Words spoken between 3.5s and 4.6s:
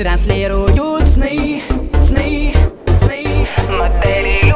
Модели